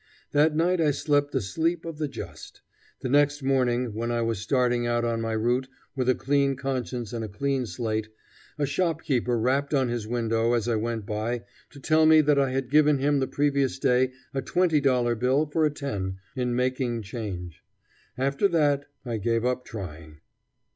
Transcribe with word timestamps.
That 0.31 0.55
night 0.55 0.81
I 0.81 0.89
slept 0.89 1.29
the 1.31 1.41
sleep 1.41 1.85
of 1.85 1.99
the 1.99 2.07
just. 2.07 2.61
The 3.01 3.07
next 3.09 3.43
morning, 3.43 3.93
when 3.93 4.09
I 4.09 4.23
was 4.23 4.39
starting 4.39 4.87
out 4.87 5.05
on 5.05 5.21
my 5.21 5.33
route 5.33 5.67
with 5.95 6.09
a 6.09 6.15
clean 6.15 6.55
conscience 6.55 7.13
and 7.13 7.23
a 7.23 7.27
clean 7.29 7.67
slate, 7.67 8.09
a 8.57 8.65
shopkeeper 8.65 9.37
rapped 9.37 9.75
on 9.75 9.89
his 9.89 10.07
window 10.07 10.53
as 10.53 10.67
I 10.67 10.75
went 10.75 11.05
by 11.05 11.43
to 11.69 11.79
tell 11.79 12.07
me 12.07 12.21
that 12.21 12.39
I 12.39 12.49
had 12.49 12.71
given 12.71 12.97
him 12.97 13.19
the 13.19 13.27
previous 13.27 13.77
day 13.77 14.13
a 14.33 14.41
twenty 14.41 14.81
dollar 14.81 15.13
bill 15.13 15.45
for 15.45 15.65
a 15.65 15.71
ten, 15.71 16.17
in 16.35 16.55
making 16.55 17.03
change. 17.03 17.61
After 18.17 18.47
that 18.47 18.85
I 19.05 19.17
gave 19.17 19.45
up 19.45 19.65
trying. 19.65 20.21